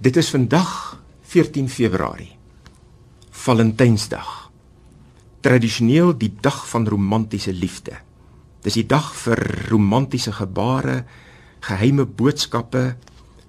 Dit 0.00 0.16
is 0.16 0.30
vandag 0.30 1.02
14 1.22 1.68
Februarie. 1.68 2.32
Valentynsdag. 3.30 4.50
Tradisioneel 5.40 6.16
die 6.18 6.32
dag 6.40 6.68
van 6.68 6.88
romantiese 6.88 7.52
liefde. 7.52 8.00
Dis 8.66 8.74
die 8.74 8.86
dag 8.90 9.12
vir 9.14 9.38
romantiese 9.70 10.32
gebare, 10.34 11.04
geheime 11.62 12.08
boodskappe, 12.10 12.96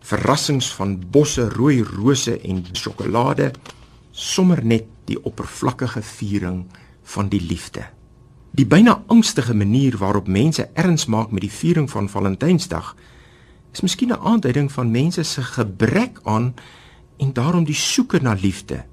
verrassings 0.06 0.70
van 0.78 1.00
bosse 1.10 1.48
rooi 1.50 1.82
rose 1.82 2.38
en 2.38 2.62
sjokolade, 2.78 3.50
sommer 4.12 4.62
net 4.62 4.86
die 5.10 5.18
oppervlakkige 5.18 6.06
viering 6.06 6.68
van 7.16 7.34
die 7.34 7.42
liefde. 7.42 7.90
Die 8.54 8.70
byna 8.70 9.00
angstige 9.08 9.58
manier 9.58 9.98
waarop 9.98 10.30
mense 10.30 10.70
erns 10.78 11.10
maak 11.10 11.34
met 11.34 11.42
die 11.42 11.56
viering 11.58 11.90
van 11.90 12.10
Valentynsdag 12.10 12.94
is 13.76 13.84
miskien 13.84 14.12
'n 14.12 14.24
aanduiding 14.24 14.72
van 14.72 14.92
mense 14.92 15.24
se 15.24 15.42
gebrek 15.42 16.20
aan 16.24 16.54
en 17.18 17.34
daarom 17.34 17.64
die 17.64 17.76
soeke 17.76 18.20
na 18.22 18.38
liefde. 18.42 18.86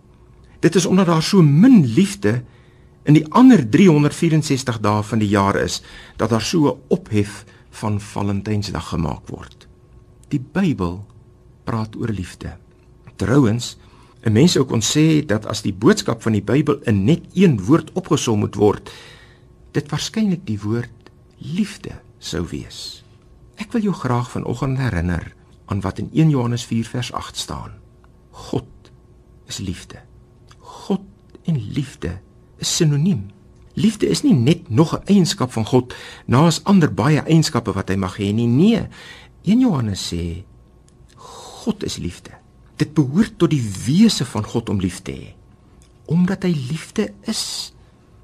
Dit 0.60 0.74
is 0.74 0.86
omdat 0.86 1.06
daar 1.06 1.22
so 1.22 1.42
min 1.42 1.86
liefde 1.86 2.42
in 3.02 3.14
die 3.14 3.26
ander 3.28 3.68
364 3.68 4.80
dae 4.80 5.02
van 5.02 5.18
die 5.18 5.28
jaar 5.28 5.56
is 5.56 5.82
dat 6.16 6.30
daar 6.30 6.42
so 6.42 6.66
'n 6.66 6.78
ophef 6.88 7.44
van 7.70 8.00
Valentynsdag 8.00 8.88
gemaak 8.88 9.28
word. 9.28 9.68
Die 10.28 10.44
Bybel 10.52 11.06
praat 11.64 11.96
oor 11.96 12.08
liefde. 12.08 12.56
Trouwens, 13.16 13.76
'n 14.22 14.32
mens 14.32 14.52
sou 14.52 14.64
kon 14.64 14.82
sê 14.82 15.26
dat 15.26 15.46
as 15.46 15.62
die 15.62 15.74
boodskap 15.74 16.22
van 16.22 16.32
die 16.32 16.42
Bybel 16.42 16.78
in 16.82 17.04
net 17.04 17.22
een 17.34 17.64
woord 17.64 17.92
opgesom 17.92 18.38
moet 18.38 18.54
word, 18.54 18.90
dit 19.70 19.90
waarskynlik 19.90 20.46
die 20.46 20.60
woord 20.60 21.10
liefde 21.38 21.90
sou 22.18 22.46
wees. 22.50 23.02
Ek 23.72 23.78
wil 23.80 23.88
jou 23.88 24.00
graag 24.04 24.26
vanoggend 24.30 24.76
herinner 24.76 25.30
aan 25.64 25.80
wat 25.80 25.98
in 25.98 26.10
1 26.12 26.28
Johannes 26.28 26.64
4 26.68 26.84
vers 26.84 27.12
8 27.12 27.36
staan. 27.36 27.70
God 28.30 28.68
is 29.48 29.56
liefde. 29.64 29.96
God 30.58 31.00
en 31.48 31.56
liefde 31.72 32.20
is 32.60 32.76
sinoniem. 32.76 33.30
Liefde 33.72 34.08
is 34.12 34.22
nie 34.22 34.34
net 34.34 34.68
nog 34.68 34.92
'n 34.92 35.06
eienskap 35.08 35.52
van 35.52 35.64
God 35.64 35.94
naas 36.26 36.64
ander 36.64 36.94
baie 36.94 37.24
eienskappe 37.24 37.72
wat 37.72 37.88
hy 37.88 37.96
mag 37.96 38.18
hê 38.20 38.32
nie. 38.34 38.46
Nee. 38.46 38.88
1 39.42 39.60
Johannes 39.60 40.12
sê 40.12 40.44
God 41.16 41.82
is 41.82 41.96
liefde. 41.96 42.30
Dit 42.76 42.92
behoort 42.94 43.38
tot 43.38 43.50
die 43.50 43.70
wese 43.86 44.24
van 44.24 44.44
God 44.44 44.68
om 44.68 44.80
lief 44.80 45.00
te 45.02 45.12
hê. 45.12 45.34
Omdat 46.04 46.42
hy 46.42 46.52
liefde 46.68 47.14
is. 47.22 47.72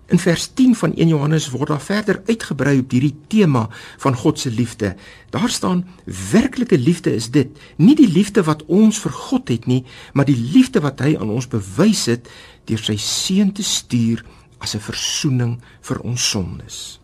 In 0.08 0.18
vers 0.18 0.46
10 0.54 0.74
van 0.74 0.94
1 0.94 1.08
Johannes 1.08 1.50
word 1.52 1.68
daar 1.68 1.82
verder 1.84 2.22
uitgebrei 2.26 2.78
op 2.80 2.90
hierdie 2.96 3.16
tema 3.28 3.66
van 4.00 4.14
God 4.16 4.38
se 4.40 4.50
liefde. 4.50 4.94
Daar 5.30 5.50
staan 5.52 5.84
werklike 6.30 6.78
liefde 6.78 7.12
is 7.14 7.28
dit, 7.30 7.48
nie 7.76 7.94
die 7.94 8.08
liefde 8.08 8.42
wat 8.48 8.64
ons 8.64 9.00
vir 9.04 9.12
God 9.12 9.52
het 9.52 9.66
nie, 9.68 9.82
maar 10.12 10.24
die 10.24 10.38
liefde 10.38 10.80
wat 10.80 11.02
hy 11.04 11.12
aan 11.20 11.28
ons 11.28 11.48
bewys 11.52 12.06
het 12.08 12.30
deur 12.64 12.80
sy 12.80 12.96
seun 12.96 13.52
te 13.52 13.62
stuur 13.62 14.24
as 14.58 14.74
'n 14.74 14.80
verzoening 14.80 15.60
vir 15.80 16.00
ons 16.00 16.30
sondes. 16.30 17.00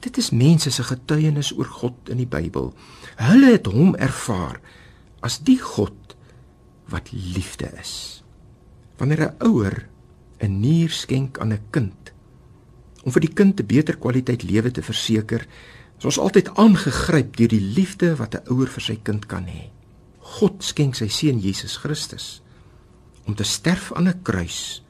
Dit 0.00 0.16
is 0.16 0.30
mense 0.30 0.70
se 0.70 0.82
getuienis 0.82 1.52
oor 1.58 1.66
God 1.66 2.08
in 2.08 2.16
die 2.16 2.28
Bybel. 2.28 2.74
Hulle 3.16 3.50
het 3.50 3.66
hom 3.66 3.94
ervaar 3.96 4.60
as 5.20 5.38
die 5.38 5.58
God 5.58 6.16
wat 6.92 7.08
liefde 7.12 7.70
is. 7.80 8.22
Wanneer 8.96 9.20
'n 9.20 9.34
ouer 9.38 9.88
'n 10.40 10.60
nier 10.60 10.90
skenk 10.90 11.38
aan 11.38 11.52
'n 11.52 11.60
kind, 11.70 12.03
om 13.04 13.12
vir 13.12 13.20
die 13.20 13.34
kind 13.34 13.60
'n 13.60 13.66
beter 13.66 13.96
kwaliteit 13.96 14.42
lewe 14.42 14.70
te 14.70 14.82
verseker, 14.82 15.46
is 15.98 16.04
ons 16.04 16.18
altyd 16.18 16.50
aangegryp 16.56 17.36
deur 17.36 17.48
die 17.48 17.60
liefde 17.76 18.16
wat 18.16 18.34
'n 18.34 18.52
ouer 18.52 18.68
vir 18.68 18.82
sy 18.82 18.98
kind 19.02 19.26
kan 19.26 19.44
hê. 19.46 19.70
God 20.20 20.64
skenk 20.64 20.94
sy 20.94 21.08
seun 21.08 21.38
Jesus 21.40 21.76
Christus 21.76 22.42
om 23.26 23.34
te 23.34 23.44
sterf 23.44 23.92
aan 23.92 24.08
'n 24.08 24.22
kruis 24.22 24.82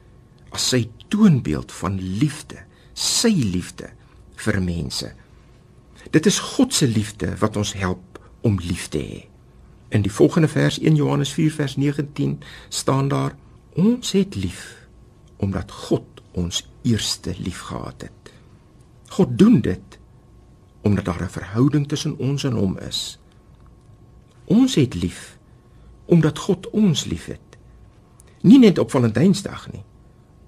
as 0.50 0.68
sy 0.68 0.88
toonbeeld 1.08 1.72
van 1.72 1.98
liefde, 2.00 2.56
sy 2.94 3.30
liefde 3.30 3.91
vir 4.36 4.62
mense. 4.62 5.12
Dit 6.10 6.26
is 6.26 6.38
God 6.38 6.74
se 6.74 6.86
liefde 6.86 7.36
wat 7.41 7.56
ons 7.56 7.72
help 7.72 8.19
om 8.42 8.58
lief 8.58 8.88
te 8.88 8.98
hê. 8.98 9.24
In 9.88 10.03
die 10.03 10.12
volgende 10.12 10.48
vers 10.48 10.78
1 10.78 10.97
Johannes 10.97 11.32
4 11.32 11.53
vers 11.53 11.76
19 11.76 12.41
staan 12.69 13.08
daar: 13.08 13.36
Ons 13.74 14.12
het 14.12 14.34
lief 14.34 14.86
omdat 15.36 15.70
God 15.70 16.13
ons 16.34 16.65
eerste 16.83 17.34
liefgehad 17.39 18.09
het. 18.09 18.33
God 19.15 19.39
doen 19.39 19.61
dit 19.61 19.99
omdat 20.84 21.05
daar 21.05 21.22
'n 21.22 21.28
verhouding 21.28 21.89
tussen 21.89 22.19
ons 22.19 22.45
en 22.45 22.53
hom 22.53 22.78
is. 22.78 23.19
Ons 24.45 24.75
het 24.75 24.95
lief 24.95 25.39
omdat 26.05 26.39
God 26.39 26.71
ons 26.71 27.05
liefhet. 27.05 27.41
Nie 28.41 28.59
net 28.59 28.78
op 28.78 28.91
Valentynsdag 28.91 29.72
nie, 29.72 29.84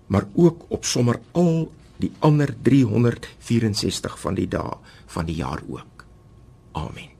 maar 0.06 0.28
ook 0.34 0.64
op 0.68 0.84
sommer 0.84 1.20
al 1.32 1.72
die 1.96 2.12
ander 2.18 2.54
364 2.62 4.20
van 4.20 4.34
die 4.34 4.48
dae 4.48 4.76
van 5.06 5.24
die 5.24 5.36
jaar 5.36 5.62
ook. 5.68 6.04
Amen. 6.72 7.15